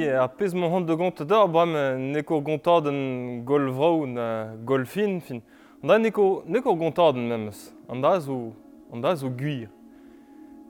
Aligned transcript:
Ye, 0.00 0.14
ar 0.16 0.30
pez 0.32 0.54
mon 0.54 0.80
de 0.80 0.94
gont 0.94 1.22
da, 1.28 1.46
bram, 1.46 1.74
neko 2.12 2.40
gontad 2.40 2.86
an 2.88 3.42
gol 3.44 3.66
vrao 3.68 4.06
na 4.08 4.56
gol 4.64 4.86
fin, 4.86 5.18
fin. 5.20 5.42
An 5.82 5.88
da 5.90 5.98
neko, 5.98 6.42
neko 6.48 6.72
gontad 6.80 7.18
an 7.20 7.28
memes, 7.28 7.74
an 7.86 8.00
da 8.00 8.14
zo, 8.18 8.54
an 8.92 9.02
da 9.02 9.12
zo 9.14 9.28
guir. 9.28 9.68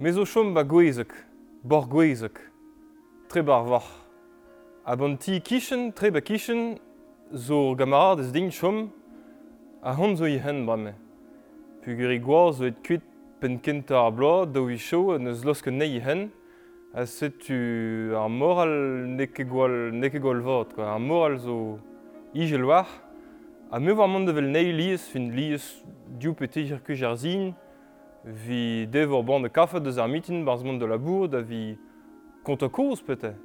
Me 0.01 0.11
zo 0.11 0.25
chom 0.27 0.51
ba 0.55 0.65
gwezek, 0.65 1.15
bor 1.63 1.87
gwezek, 1.87 2.41
tre 3.29 3.45
bar 3.47 3.69
var. 3.71 3.87
A 4.85 4.97
bon 4.97 5.15
ti 5.17 5.39
kishen, 5.39 5.93
tre 5.95 6.11
ba 6.11 6.21
kishen, 6.21 6.81
zo 7.31 7.77
gamarad 7.79 8.25
ez 8.25 8.33
din 8.33 8.51
chom, 8.51 8.89
a 9.83 9.95
hon 9.95 10.17
zo 10.17 10.27
i 10.27 10.41
hen 10.43 10.67
brame. 10.67 10.97
Pugeri 11.85 12.19
gwar 12.19 12.51
zo 12.53 12.67
et 12.67 12.83
kuit 12.83 13.07
pen 13.39 13.61
kenta 13.63 14.09
ar 14.09 14.11
bloa, 14.11 14.43
daou 14.43 14.75
i 14.75 14.81
chou, 14.89 15.15
neus 15.23 15.47
losken 15.47 15.79
ne 15.79 15.87
i 15.87 16.03
hen, 16.03 16.33
a 16.93 17.07
setu 17.07 18.11
ar 18.19 18.29
moral 18.29 18.73
ne 19.17 19.27
ket 19.27 19.47
gwall, 19.49 19.93
ne 19.95 20.11
ket 20.11 20.23
gwall 20.23 20.43
vod, 20.43 20.75
quoi. 20.75 20.85
Ar 20.85 20.99
moral 20.99 21.39
zo 21.39 21.57
igel 22.35 22.67
war, 22.67 22.89
a 23.71 23.79
me 23.79 23.95
war 23.95 24.09
mont 24.09 24.27
devel 24.27 24.51
nei 24.51 24.73
lies, 24.75 25.07
fin 25.13 25.31
lies 25.37 25.69
diou 26.19 26.35
petegir 26.35 26.83
kuj 26.87 27.05
ar 27.07 27.15
zin, 27.17 27.53
vi 28.25 28.89
devor 28.91 29.23
ban 29.23 29.47
de 29.47 29.49
kafe 29.49 29.79
deus 29.81 29.99
ar 30.03 30.11
mitin 30.11 30.43
barz 30.45 30.67
mont 30.67 30.83
de 30.83 30.91
la 30.91 30.99
bour, 30.99 31.29
da 31.29 31.41
vi 31.41 31.79
konta 32.45 32.69
koz 32.69 33.03
pete. 33.07 33.37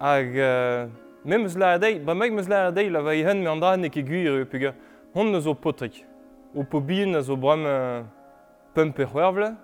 Hag, 0.00 0.36
euh, 0.36 0.86
me 1.24 1.38
meus 1.38 1.56
la 1.56 1.74
adei, 1.78 1.98
ba 2.04 2.14
meg 2.14 2.36
meus 2.36 2.48
la 2.48 2.66
adei 2.68 2.90
la 2.92 3.00
vai 3.00 3.24
hen 3.24 3.40
me 3.40 3.48
an 3.48 3.60
dra 3.60 3.76
ne 3.76 3.88
ket 3.88 4.04
guir 4.04 4.28
eo 4.28 4.44
peogwir, 4.44 4.76
hon 5.16 5.32
neus 5.32 5.48
o 5.48 5.56
potrik, 5.56 6.04
o 6.52 6.64
po 6.64 6.84
bin 6.84 7.16
a 7.16 7.24
zo 7.24 7.36
bram 7.36 7.64
euh, 7.64 8.02
pump 8.74 9.00
e 9.00 9.08
c'hwervle, 9.08 9.54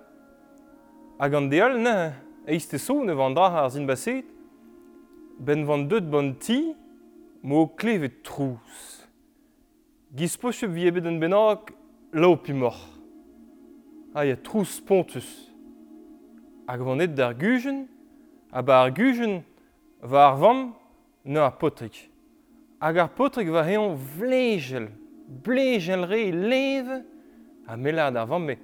hag 1.19 1.33
an 1.37 1.49
deal 1.53 1.77
ne, 1.77 1.97
eist 2.47 2.77
so 2.79 3.03
ne 3.03 3.13
van 3.13 3.35
dra 3.35 3.49
ar 3.63 3.69
zin 3.69 3.87
baset, 3.87 4.25
ben 5.39 5.65
van 5.67 5.87
deut 5.89 6.07
ban 6.11 6.33
ti, 6.39 6.73
mo 7.43 7.67
klevet 7.67 8.23
trous. 8.23 9.03
Giz 10.15 10.37
pochep 10.39 10.71
vi 10.71 10.87
ebet 10.87 11.05
an 11.05 11.19
bennak 11.19 11.73
lao 12.13 12.35
pimor. 12.35 12.77
Ha 14.13 14.23
ya 14.23 14.35
trous 14.35 14.79
pontus. 14.79 15.27
Hag 16.67 16.81
van 16.81 17.03
et 17.03 17.13
d'ar 17.15 17.35
gujen, 17.35 17.85
a 18.51 18.61
ba 18.63 18.81
ar 18.83 18.91
gujen 18.91 19.43
va 20.01 20.29
ar 20.31 20.39
vamm 20.39 20.73
ne 21.25 21.39
ar 21.39 21.57
potrik. 21.59 22.07
Hag 22.79 22.97
ar 22.97 23.11
potrik 23.15 23.51
va 23.51 23.63
heon 23.67 23.95
vlejel, 24.17 24.89
blejel 25.43 26.07
re 26.07 26.31
leve, 26.31 27.03
a 27.67 27.75
melad 27.75 28.15
ar 28.15 28.27
vam, 28.27 28.45
me 28.47 28.55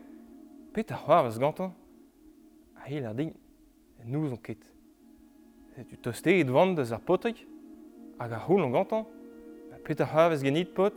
pet 0.73 0.91
ar 0.91 1.03
c'hoar 1.03 1.27
eus 1.27 1.39
gantan. 1.39 1.73
a 2.83 2.89
il 2.89 3.05
ar 3.05 3.13
din, 3.15 3.31
nous 4.05 4.31
on 4.31 4.37
ket. 4.37 4.59
Tu 5.89 5.97
toste 5.97 6.27
et 6.27 6.43
dvant 6.43 6.73
deus 6.73 6.93
ar 6.93 7.01
potrik, 7.01 7.47
hag 8.19 8.31
ar 8.31 8.45
houl 8.47 8.61
an 8.63 8.71
gantan, 8.73 9.05
petra 9.83 10.05
c'havez 10.05 10.43
genit 10.43 10.69
pot, 10.73 10.93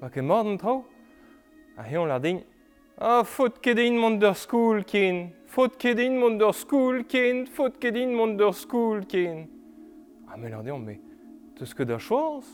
ma 0.00 0.10
ket 0.10 0.22
mord 0.22 0.46
an 0.46 0.58
trao, 0.60 0.84
a 1.78 1.82
heon 1.88 2.08
lar 2.08 2.20
din, 2.20 2.42
a 2.98 3.20
ah, 3.20 3.24
faot 3.24 3.60
ket 3.62 3.78
ein 3.78 3.96
mont 3.98 4.20
d'ur 4.20 4.36
skoul 4.36 4.84
ken, 4.84 5.28
faot 5.46 5.78
ket 5.80 5.98
ein 5.98 6.18
mont 6.20 6.38
d'ur 6.38 6.54
skoul 6.54 7.04
ken, 7.08 7.46
faot 7.46 7.80
ket 7.80 7.96
ein 7.96 8.14
mont 8.14 8.36
d'ur 8.38 8.54
skoul 8.54 9.06
ken. 9.08 9.46
A 10.28 10.36
me 10.36 10.50
lar 10.52 10.62
deon, 10.66 10.84
me, 10.84 10.98
teus 11.56 11.74
ket 11.74 11.88
da 11.88 11.98
chouans, 11.98 12.46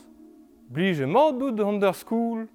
blije 0.71 1.05
mord 1.09 1.41
dout 1.41 1.65
an 1.65 1.81
d'ur 1.81 1.97
skoul, 1.97 2.45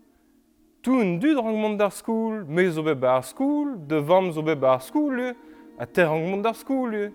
tout 0.82 0.96
un 0.96 1.18
dud 1.18 1.36
rang 1.36 1.56
mont 1.56 1.76
d'ar 1.76 1.92
skoul, 1.92 2.44
me 2.48 2.64
zo 2.70 2.82
beb 2.82 3.04
ar 3.04 3.24
skoul, 3.24 3.74
de 3.88 4.00
vam 4.00 4.30
zo 4.32 4.42
beb 4.42 4.64
ar 4.64 4.80
skoul, 4.80 5.34
a 5.80 5.86
terrañ 5.86 6.28
mont 6.28 6.42
d'ar 6.44 6.54
skoul 6.54 6.94
eo. 6.94 7.10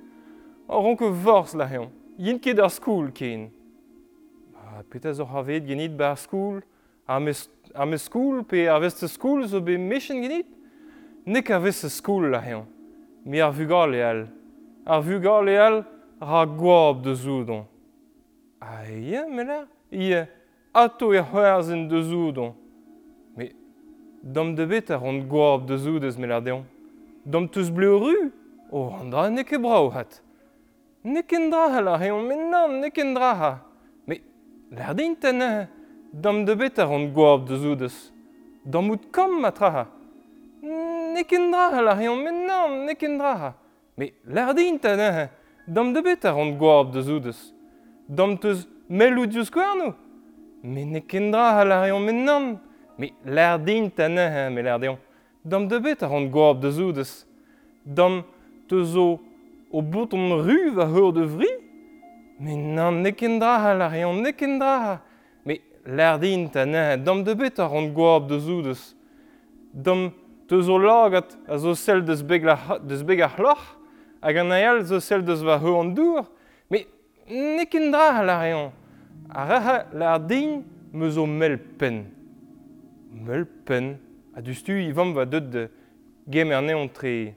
Ar 0.68 0.82
ronk 0.82 1.02
o 1.06 1.12
vorzh 1.14 1.54
la 1.54 1.68
heon. 1.70 1.92
Yen 2.18 2.40
ket 2.42 2.58
d'ar 2.58 2.72
skoul 2.74 3.12
ken. 3.14 3.52
Ba, 4.54 4.82
petez 4.90 5.20
zo 5.20 5.26
c'havet 5.30 5.68
genit 5.68 5.94
ba 5.94 6.16
ar 6.16 6.18
skoul, 6.18 6.64
ar 7.08 7.20
mes, 7.22 7.44
ar 7.76 7.86
mes 7.86 8.02
skoul 8.02 8.42
pe 8.50 8.66
ar 8.68 8.82
vest 8.82 9.06
skoul 9.06 9.46
zo 9.46 9.62
be 9.62 9.78
mechen 9.78 10.24
genit. 10.24 10.50
Nek 11.26 11.52
ar 11.54 11.62
vest 11.62 11.86
skoul 11.94 12.32
la 12.34 12.42
heon. 12.42 12.66
Mi 13.26 13.42
ar 13.42 13.54
vugal 13.54 13.94
e 13.94 14.02
al. 14.02 14.24
Ar 14.86 15.04
vugal 15.06 15.50
e 15.50 15.58
al 15.62 15.84
ra 16.22 16.46
gwaab 16.46 17.04
de 17.04 17.14
zoudon. 17.14 17.66
A 18.62 18.88
ie, 18.90 19.22
mela, 19.30 19.68
ie, 19.92 20.24
ato 20.74 21.12
e 21.14 21.22
c'hwerzen 21.22 21.86
de 21.88 22.02
zoudon. 22.02 22.56
Me, 23.38 23.52
dom 24.24 24.56
de 24.56 24.66
bet 24.66 24.90
a 24.90 24.98
ran 24.98 25.22
gwaab 25.30 25.68
de 25.70 25.78
zoudez 25.78 26.18
mela 26.18 26.42
deon. 26.42 26.66
Dom 27.26 27.48
teus 27.48 27.70
bleu 27.70 28.00
ru, 28.02 28.16
O, 28.76 28.92
an 29.00 29.12
da 29.12 29.30
ne 29.30 29.44
ket 29.44 29.62
brao 29.64 29.90
hat. 29.96 30.22
Ne 31.04 31.22
ken 31.22 31.52
draha 31.52 31.80
la 31.86 31.98
reon, 31.98 32.26
men 32.28 32.52
nan, 32.52 32.82
ne 32.82 32.90
ken 32.90 33.14
draha. 33.16 33.52
Me, 34.08 34.16
l'ar 34.72 34.94
din 34.98 35.16
ten, 35.16 35.40
dam 36.24 36.44
de 36.48 36.56
bet 36.60 36.80
ar 36.80 36.92
an 36.92 37.06
gwaab 37.16 37.48
de 37.48 37.56
zoudes. 37.56 37.96
Dam 38.66 38.92
out 38.92 39.06
kam 39.16 39.40
ma 39.42 39.52
traha. 39.52 39.86
Ne 41.14 41.24
ken 41.24 41.52
draha 41.54 41.86
la 41.88 41.94
reon, 41.94 42.20
men 42.26 42.46
nan, 42.48 42.86
ne 42.86 42.98
ken 43.00 43.18
draha. 43.18 43.54
Me, 43.98 44.12
l'air 44.26 44.54
din 44.54 44.78
ten, 44.78 45.30
dam 45.68 45.94
de 45.94 46.02
bet 46.02 46.26
ar 46.26 46.36
an 46.36 46.58
gwarb 46.60 46.92
de 46.92 47.02
zoudes. 47.02 47.54
Dam 48.10 48.36
teus 48.38 48.68
mel 48.90 49.18
ou 49.20 49.26
dius 49.26 49.50
kwernou. 49.50 49.96
Me 50.64 50.84
ne 50.84 51.00
ken 51.00 51.32
draha 51.32 51.64
la 51.64 51.82
reon, 51.86 52.04
men 52.04 52.26
nan. 52.26 52.54
Me, 53.00 53.14
l'air 53.24 53.58
din 53.60 53.88
ten, 53.90 54.20
me 54.52 54.62
l'air 54.62 54.80
deon. 54.84 55.00
Dam 55.46 55.70
de 55.72 55.80
bet 55.80 56.04
ar 56.04 56.12
an 56.12 56.28
gwarb 56.28 56.60
de 56.60 56.76
zoudes. 56.76 57.22
Dam... 57.86 58.26
te 58.68 58.84
zo 58.84 59.20
o 59.72 59.82
bouton 59.82 60.42
ru 60.46 60.72
va 60.76 60.86
heur 60.88 61.12
de 61.14 61.26
vri, 61.26 61.50
me 62.40 62.56
nan 62.56 63.02
neken 63.04 63.40
draha 63.40 63.74
la 63.74 63.88
reon 63.92 64.22
neken 64.24 64.60
draha. 64.60 65.00
Me 65.46 65.60
l'ar 65.86 66.20
din 66.20 66.48
ta 66.50 66.66
ne, 66.66 66.98
dam 66.98 67.24
de 67.24 67.36
bet 67.36 67.60
ar 67.60 67.74
an 67.76 67.92
gwaab 67.94 68.30
de 68.30 68.40
zoudes. 68.40 68.96
Dam 69.74 70.10
te 70.48 70.62
zo 70.62 70.78
lagat 70.80 71.36
a 71.48 71.58
zo 71.58 71.74
sel 71.76 72.04
deus 72.06 72.24
beg, 72.24 72.44
la, 72.46 72.80
deus 72.84 73.04
beg 73.04 73.22
ar 73.22 73.38
loch, 73.40 73.66
hag 74.22 74.38
an 74.42 74.56
aial 74.56 74.84
zo 74.86 75.00
sel 75.00 75.24
deus 75.26 75.44
va 75.44 75.60
heur 75.60 75.80
an 75.82 75.94
dour, 75.96 76.26
me 76.70 76.86
neken 77.30 77.92
draha 77.92 78.26
la 78.26 78.42
reon. 78.44 78.72
A 79.30 79.48
raha 79.50 79.78
l'ar 79.94 80.20
din 80.20 80.62
me 80.94 81.10
zo 81.10 81.26
mel 81.26 81.58
pen. 81.80 82.06
Mel 83.12 83.46
pen, 83.66 83.96
a 84.36 84.42
dustu 84.42 84.76
vam 84.94 85.14
va 85.16 85.26
deud 85.26 85.50
de 85.52 85.68
gem 86.30 86.52
er 86.52 86.62
neon 86.62 86.88
tre... 86.90 87.36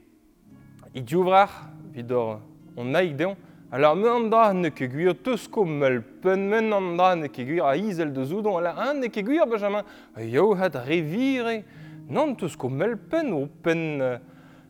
i 0.93 1.01
djouvrar, 1.01 1.49
vidor 1.93 2.39
on 2.77 2.85
naik 2.85 3.15
deon, 3.17 3.35
alors 3.71 3.95
me 3.95 4.07
an 4.09 4.29
da 4.31 4.53
ne 4.53 4.71
ke 4.73 4.87
gwir 4.89 5.13
teus 5.23 5.47
ko 5.47 5.63
pen 5.63 6.49
men 6.49 6.73
an 6.73 6.95
da 6.97 7.13
ne 7.15 7.27
ke 7.27 7.45
gwir 7.45 7.63
a 7.63 7.75
izel 7.75 8.13
de 8.13 8.25
zoudon, 8.25 8.57
ala 8.57 8.73
an 8.89 9.01
ne 9.01 9.09
ke 9.09 9.21
gwir 9.21 9.45
benjamin, 9.45 9.83
a 10.15 10.23
yo 10.23 10.55
hat 10.55 10.75
revire, 10.87 11.63
nan 12.09 12.35
teus 12.35 12.55
ko 12.55 12.69
pen 13.09 13.33
o 13.33 13.47
pen 13.63 14.01
euh, 14.01 14.17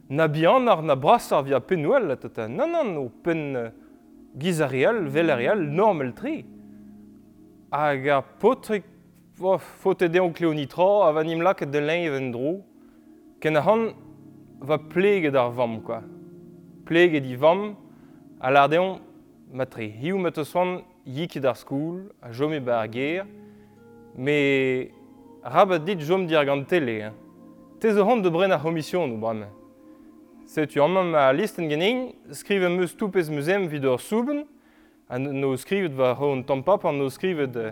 na 0.10 0.28
bihan 0.28 0.68
ar 0.68 0.82
na 0.82 0.96
brasar 0.96 1.44
via 1.44 1.60
penouel 1.60 2.08
la 2.08 2.16
tata, 2.16 2.48
nan 2.48 2.72
nan 2.72 2.98
o 2.98 3.10
pen 3.24 3.56
euh, 3.56 3.70
gizarial, 4.38 5.08
velarial, 5.08 5.60
normel 5.60 6.14
tri. 6.14 6.46
Hag 7.72 8.08
a 8.08 8.22
potrik 8.22 8.84
oh, 9.40 9.58
fote 9.58 10.10
deon 10.10 10.34
kleonitra, 10.34 11.08
avanim 11.08 11.42
lak 11.42 11.64
de 11.72 11.80
lein 11.80 12.04
even 12.08 12.32
dro, 12.32 12.60
ken 13.40 13.56
a 13.56 13.62
han 13.62 13.94
va 14.62 14.78
pleget 14.78 15.36
ar 15.36 15.52
vamm, 15.52 15.82
quoi. 15.82 16.02
Pleget 16.86 17.26
i 17.26 17.36
vamm, 17.36 17.76
a 18.42 18.52
lardeon, 18.52 19.00
ma 19.54 19.66
tre. 19.66 19.90
Hiu 20.02 20.18
ma 20.18 20.32
te 20.32 20.44
soan 20.46 20.82
yik 21.06 21.38
ar 21.44 21.56
skoul, 21.56 22.10
a 22.22 22.32
jom 22.32 22.54
e 22.54 22.62
ar 22.68 22.88
ger, 22.88 23.26
me 24.16 24.92
rabat 25.44 25.86
dit 25.86 26.00
jom 26.00 26.28
dir 26.28 26.46
gant 26.46 26.68
tele. 26.68 27.02
Hein. 27.04 27.14
Te 27.80 27.94
zo 27.94 28.04
hant 28.04 28.22
de 28.22 28.30
bren 28.30 28.52
ar 28.52 28.60
homision, 28.60 29.12
ou 29.12 29.18
bram. 29.18 29.46
Setu 30.46 30.82
an 30.82 31.12
ma 31.12 31.32
listen 31.32 31.70
genin, 31.70 32.12
skrive 32.32 32.70
meus 32.70 32.96
toupez 32.98 33.30
meusem 33.30 33.68
vid 33.70 33.86
ur 33.86 34.00
souben, 34.00 34.46
an 35.10 35.24
no 35.42 35.56
skrivet 35.58 35.94
va 35.94 36.14
ho 36.14 36.34
an 36.34 36.44
tampap, 36.44 36.86
an 36.86 36.98
no 36.98 37.10
skrivet 37.10 37.56
uh, 37.56 37.72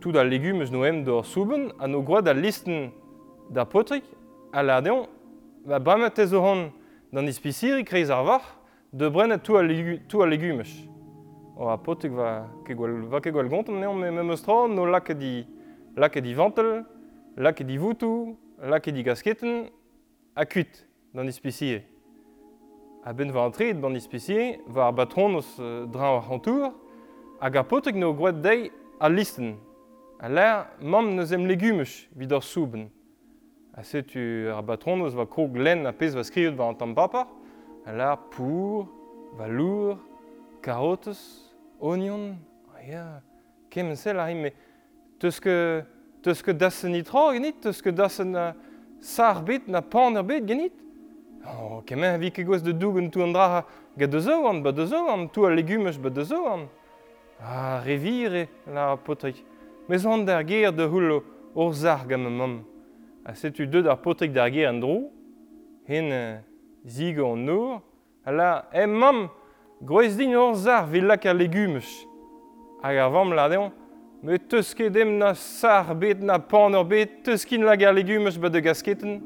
tout 0.00 0.12
da 0.12 0.22
legumes 0.22 0.70
noem 0.70 1.04
d'ur 1.04 1.24
souben, 1.24 1.70
an 1.80 1.92
no 1.94 2.02
groa 2.02 2.22
da 2.22 2.32
listen 2.34 2.90
da 3.50 3.64
potrik, 3.64 4.04
a 4.52 4.62
lardeon 4.62 5.06
va 5.66 6.10
te 6.10 6.26
zo 6.26 6.40
hon 6.40 6.70
d'an 7.12 7.26
ispisiri 7.26 7.84
kreiz 7.84 8.10
ar 8.10 8.24
var, 8.24 8.42
de 8.92 9.08
brenet 9.08 9.42
tout 9.42 9.56
al 9.56 9.68
tout 10.08 10.22
a 10.22 10.26
legumes. 10.26 10.88
O 11.56 11.68
a 11.68 11.76
potek 11.76 12.12
va 12.12 12.46
ke 12.64 12.74
gwal 12.74 13.06
va 13.10 13.20
ke 13.20 13.32
gwal 13.32 13.48
gont 13.48 13.68
neon 13.68 13.98
me 13.98 14.10
me 14.10 14.36
tra, 14.36 14.68
no 14.68 14.84
lak 14.86 15.12
di 15.18 15.46
lak 15.96 16.18
di 16.20 16.34
vantel, 16.34 16.84
lak 17.36 17.62
di 17.62 17.78
voutou, 17.78 18.36
lak 18.62 18.90
di 18.90 19.02
gasketen 19.02 19.70
a 20.36 20.44
kuit 20.44 20.86
d'an 21.14 21.26
ispisiri. 21.26 21.82
A 23.04 23.12
ben 23.12 23.32
va 23.32 23.44
antre 23.46 23.72
d'an 23.72 23.96
ispisiri 23.96 24.60
va 24.68 24.86
ar 24.88 24.92
batron 24.92 25.36
os 25.36 25.56
dran 25.56 26.18
ar 26.18 26.24
hantour, 26.28 26.74
hag 27.40 27.56
a 27.56 27.64
potek 27.64 27.96
no 27.96 28.12
gwet 28.12 28.42
dei 28.42 28.70
a 29.00 29.08
listen. 29.08 29.56
A 30.20 30.28
l'air, 30.28 30.66
mam 30.80 31.14
neus 31.14 31.32
em 31.32 31.46
legumes 31.46 32.06
vid 32.16 32.32
ar 32.32 32.42
souben. 32.42 32.88
a 33.76 33.82
setu 33.84 34.48
ar 34.54 34.62
batron 34.64 35.04
eus 35.04 35.14
va 35.14 35.26
krog 35.28 35.56
len 35.60 35.84
a 35.86 35.92
pez 35.92 36.14
va 36.16 36.24
skrivet 36.24 36.56
va 36.56 36.70
an 36.70 36.78
tamm 36.78 36.94
papar, 36.96 37.26
a 37.84 37.92
lar 37.92 38.16
pour, 38.32 38.88
va 39.36 39.48
lour, 39.48 39.98
karotes, 40.62 41.20
onion, 41.80 42.32
a 42.72 42.78
oh, 42.78 42.86
ya, 42.88 43.04
kemen 43.70 43.96
sel 44.00 44.18
ar 44.18 44.32
me, 44.34 44.54
teus 45.20 45.40
ket 45.40 45.92
teus 46.24 46.40
ket 46.42 46.56
dasen 46.58 46.96
nitra 46.96 47.28
genit, 47.36 47.60
teus 47.62 47.82
ket 47.84 47.94
dasen 47.94 48.32
na 48.32 48.46
sar 49.00 49.42
bet, 49.44 49.68
na 49.68 49.82
pan 49.82 50.16
bet 50.24 50.48
genit. 50.48 50.72
Oh, 51.46 51.82
kemen 51.86 52.16
vi 52.18 52.32
ke 52.34 52.42
gos 52.42 52.64
de 52.64 52.72
dougen 52.72 53.10
tu 53.12 53.22
an 53.22 53.34
dra 53.36 53.62
ga 53.96 54.06
de 54.06 54.20
zo 54.20 54.40
an, 54.48 54.62
ba 54.64 54.72
de 54.72 54.86
zo 54.88 55.04
an, 55.12 55.28
tout 55.28 55.44
a 55.44 55.52
legumes 55.52 56.00
ba 56.00 56.10
de 56.10 56.24
zo 56.24 56.46
an. 56.48 56.64
Ah, 57.38 57.82
revire, 57.84 58.48
la 58.66 58.96
potrik. 58.96 59.44
Mais 59.88 60.06
on 60.06 60.24
der 60.24 60.42
ger 60.48 60.72
de 60.72 60.88
hullo, 60.88 61.22
ur 61.54 61.72
zar 61.74 62.06
gam 62.08 62.24
mam. 62.24 62.64
a 63.26 63.34
setu 63.34 63.66
deud 63.66 63.88
ar 63.90 63.98
potek 63.98 64.30
da 64.34 64.46
ger 64.48 64.68
an 64.70 64.78
dro, 64.80 64.96
hen 65.90 66.12
uh, 66.14 66.38
zig 66.86 67.18
an 67.18 67.42
nor, 67.46 67.80
ala, 68.26 68.68
e 68.70 68.86
mam, 68.86 69.26
groez 69.82 70.14
din 70.18 70.36
ur 70.38 70.54
zar 70.54 70.86
villak 70.92 71.26
ar 71.26 71.34
legumes. 71.34 71.88
Hag 72.84 73.00
ar 73.02 73.10
vam 73.10 73.34
la 73.34 73.48
deon, 73.50 73.72
me 74.22 74.38
teus 74.38 74.70
ket 74.78 74.94
dem 74.94 75.16
na 75.18 75.32
sar 75.34 75.90
bet, 75.98 76.22
na 76.22 76.38
pan 76.38 76.78
ur 76.78 76.86
bet, 76.86 77.24
teus 77.26 77.44
kin 77.44 77.66
lag 77.66 77.82
ar 77.82 77.96
legumes 77.96 78.38
ba 78.38 78.48
de 78.48 78.62
gasketen, 78.62 79.18